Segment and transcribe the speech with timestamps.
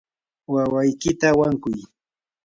[0.53, 1.77] wawaykita wankuy.